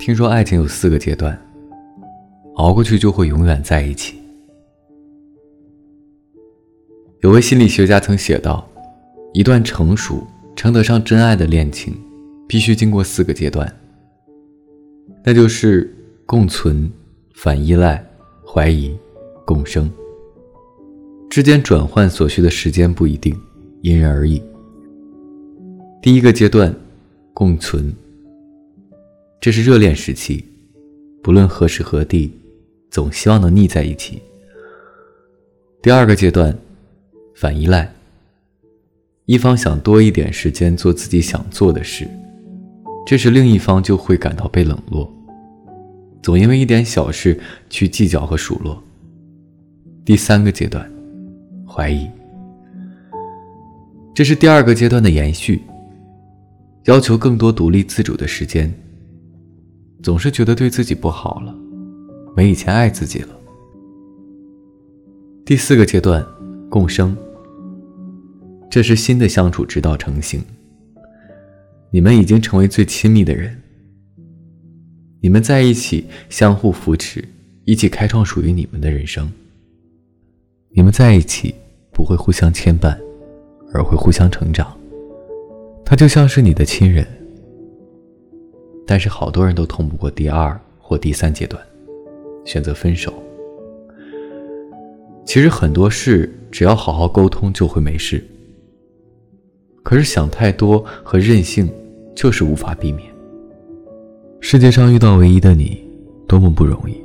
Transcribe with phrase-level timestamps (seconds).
[0.00, 1.38] 听说爱情有四个阶段，
[2.54, 4.14] 熬过去就会永远在一起。
[7.20, 8.66] 有位心理学家曾写道
[9.34, 10.26] ：“一段成熟、
[10.56, 11.92] 称得上真爱的恋情，
[12.48, 13.70] 必须经过四个阶段，
[15.22, 15.94] 那就是
[16.24, 16.90] 共存、
[17.34, 18.02] 反依赖、
[18.42, 18.96] 怀疑、
[19.44, 19.92] 共生。
[21.28, 23.38] 之间转换所需的时间不一定，
[23.82, 24.42] 因人而异。
[26.00, 26.74] 第一个阶段，
[27.34, 27.94] 共存。”
[29.40, 30.44] 这是热恋时期，
[31.22, 32.30] 不论何时何地，
[32.90, 34.20] 总希望能腻在一起。
[35.80, 36.54] 第二个阶段，
[37.34, 37.90] 反依赖。
[39.24, 42.06] 一方想多一点时间做自己想做的事，
[43.06, 45.10] 这时另一方就会感到被冷落，
[46.22, 48.82] 总因为一点小事去计较和数落。
[50.04, 50.86] 第三个阶段，
[51.66, 52.06] 怀疑。
[54.12, 55.62] 这是第二个阶段的延续，
[56.84, 58.70] 要求更多独立自主的时间。
[60.02, 61.54] 总是觉得对自己不好了，
[62.34, 63.28] 没以前爱自己了。
[65.44, 66.24] 第四个阶段，
[66.68, 67.16] 共生。
[68.70, 70.42] 这是新的相处之道成型。
[71.90, 73.60] 你们已经成为最亲密的人。
[75.20, 77.22] 你们在一起相互扶持，
[77.64, 79.30] 一起开创属于你们的人生。
[80.70, 81.54] 你们在一起
[81.92, 82.96] 不会互相牵绊，
[83.74, 84.74] 而会互相成长。
[85.84, 87.04] 他就像是你的亲人。
[88.90, 91.62] 但是好多人都通不过第二或第三阶段，
[92.44, 93.12] 选择分手。
[95.24, 98.20] 其实很多事只要好好沟通就会没事，
[99.84, 101.72] 可是想太多和任性
[102.16, 103.08] 就是无法避免。
[104.40, 105.88] 世界上遇到唯一的你，
[106.26, 107.00] 多么不容易。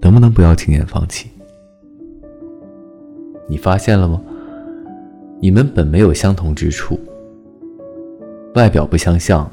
[0.00, 1.28] 能不能不要轻言放弃？
[3.48, 4.22] 你发现了吗？
[5.40, 7.00] 你们本没有相同之处，
[8.54, 9.50] 外表不相像。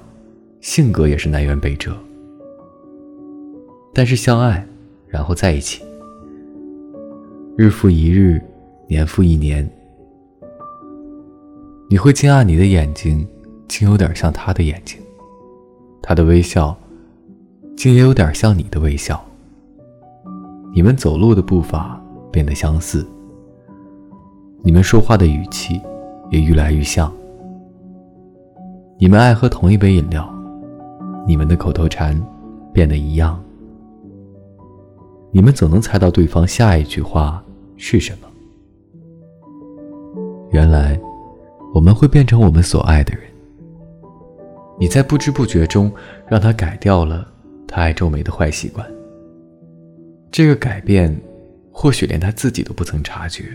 [0.62, 1.94] 性格也是南辕北辙，
[3.94, 4.66] 但是相爱，
[5.08, 5.82] 然后在一起，
[7.56, 8.42] 日复一日，
[8.90, 9.68] 年复一年，
[11.90, 13.26] 你会惊讶你的眼睛
[13.70, 15.00] 竟有点像他的眼睛，
[16.02, 16.76] 他的微笑
[17.78, 19.24] 竟也有点像你的微笑，
[20.76, 22.00] 你们走路的步伐
[22.34, 23.08] 变得相似，
[24.62, 25.80] 你们说话的语气
[26.30, 27.10] 也愈来愈像，
[28.98, 30.30] 你们爱喝同一杯饮料。
[31.28, 32.20] 你们的口头禅
[32.74, 33.44] 变得一样，
[35.32, 37.44] 你们总能猜到对方下一句话
[37.78, 38.28] 是什么。
[40.52, 41.00] 原来，
[41.74, 43.24] 我们会变成我们所爱的人。
[44.80, 45.92] 你在不知不觉中
[46.28, 47.28] 让他改掉了
[47.68, 48.90] 他爱皱眉的坏习惯。
[50.32, 51.16] 这个改变，
[51.72, 53.46] 或许连他自己都不曾察觉。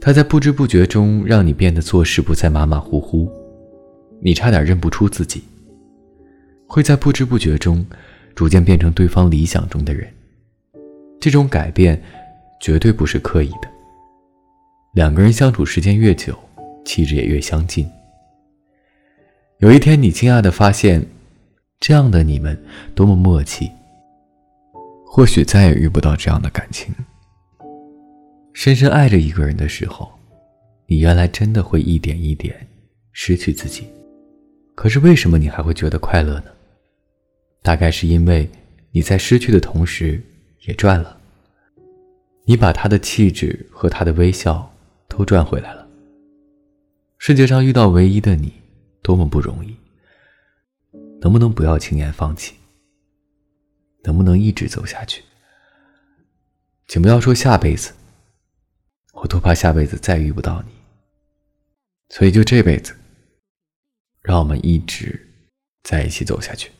[0.00, 3.30] 他在不知不觉中让你变得做事不再马马虎虎，
[4.20, 5.42] 你差点认不出自己。
[6.68, 7.84] 会在不知不觉中，
[8.34, 10.06] 逐渐变成对方理想中的人。
[11.18, 12.00] 这种改变，
[12.60, 13.68] 绝对不是刻意的。
[14.92, 16.38] 两个人相处时间越久，
[16.84, 17.90] 气质也越相近。
[19.60, 21.04] 有一天，你惊讶的发现，
[21.80, 22.56] 这样的你们
[22.94, 23.70] 多么默契。
[25.06, 26.94] 或许再也遇不到这样的感情。
[28.52, 30.06] 深深爱着一个人的时候，
[30.86, 32.54] 你原来真的会一点一点
[33.12, 33.88] 失去自己。
[34.74, 36.50] 可是为什么你还会觉得快乐呢？
[37.62, 38.48] 大概是因为
[38.90, 40.22] 你在失去的同时
[40.66, 41.20] 也赚了，
[42.44, 44.74] 你把他的气质和他的微笑
[45.08, 45.86] 都赚回来了。
[47.18, 48.52] 世界上遇到唯一的你，
[49.02, 49.76] 多么不容易。
[51.20, 52.54] 能不能不要轻言放弃？
[54.04, 55.22] 能不能一直走下去？
[56.86, 57.92] 请不要说下辈子，
[59.12, 60.72] 我多怕下辈子再遇不到你。
[62.08, 62.94] 所以就这辈子，
[64.22, 65.20] 让我们一直
[65.82, 66.70] 在一起走下去。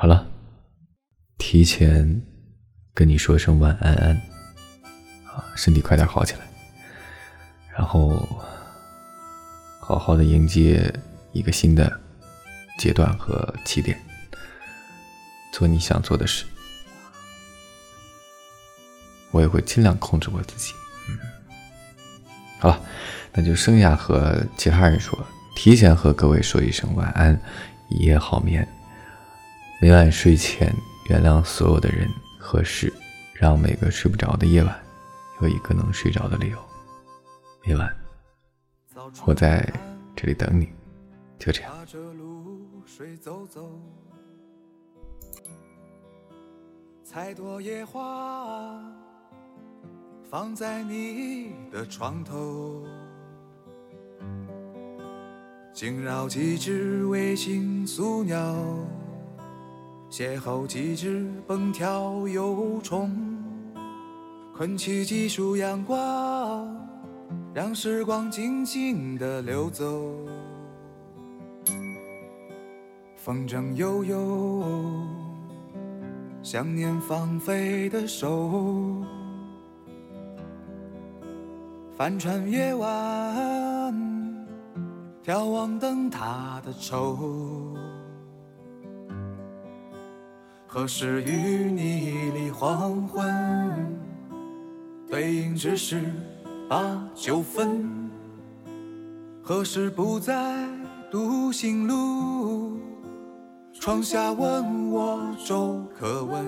[0.00, 0.26] 好了，
[1.36, 2.22] 提前
[2.94, 4.16] 跟你说声晚安安，
[5.26, 6.40] 啊，身体快点好起来，
[7.76, 8.26] 然后
[9.78, 10.90] 好好的迎接
[11.32, 12.00] 一个新的
[12.78, 14.00] 阶段和起点，
[15.52, 16.46] 做你想做的事，
[19.32, 20.72] 我也会尽量控制我自己。
[21.10, 21.18] 嗯，
[22.58, 22.82] 好了，
[23.34, 27.38] 那就剩下和其他人说，提前和各位说一声晚安，
[27.90, 28.66] 一夜好眠。
[29.82, 30.70] 每晚睡前，
[31.08, 32.06] 原谅所有的人
[32.38, 32.92] 和事，
[33.32, 34.78] 让每个睡不着的夜晚
[35.40, 36.58] 有一个能睡着的理由。
[37.64, 37.90] 每晚，
[39.24, 39.66] 我在
[40.14, 40.68] 这里等你，
[41.38, 41.72] 就这样。
[47.02, 48.78] 采朵野花，
[50.30, 52.84] 放在你的床头。
[55.72, 58.54] 惊扰几只卫星宿鸟，
[60.10, 63.12] 邂逅几只蹦跳游虫，
[64.52, 66.68] 困起几束阳光，
[67.54, 69.86] 让时光静静地流走。
[73.14, 74.64] 风筝悠悠，
[76.42, 79.00] 想念放飞的手。
[81.96, 83.94] 帆船夜晚，
[85.24, 87.76] 眺望灯塔的愁。
[90.72, 93.28] 何时与你离黄昏？
[95.08, 96.00] 对影只是
[96.68, 98.08] 把酒分。
[99.42, 100.68] 何时不再
[101.10, 102.78] 独行路？
[103.72, 106.46] 窗下问我粥可温。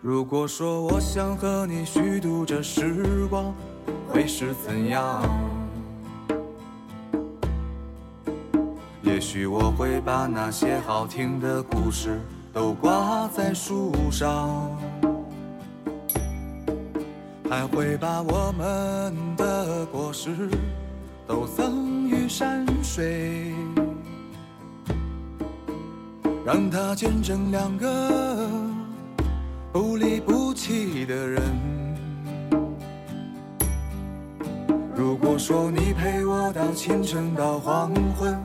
[0.00, 3.54] 如果说我想和你虚度这时光，
[4.08, 5.22] 会是怎样？
[9.14, 12.20] 也许我会把那些好听的故事
[12.52, 14.76] 都挂在树上，
[17.48, 20.50] 还会把我们的果实
[21.28, 23.54] 都赠予山水，
[26.44, 28.50] 让它见证两个
[29.72, 31.40] 不离不弃的人。
[34.92, 38.36] 如果说你陪我到清晨到黄昏，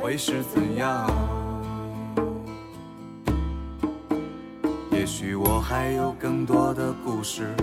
[0.00, 1.10] 会是怎样？
[4.90, 7.54] 也许我还有更多的故事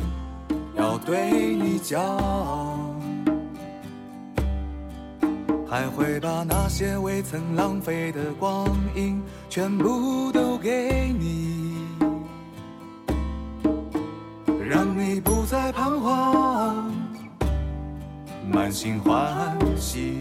[0.75, 1.99] 要对你讲，
[5.67, 11.75] 还会把那些未曾浪费的光阴全部都给你，
[14.69, 16.91] 让你不再彷徨，
[18.51, 20.19] 满心欢喜。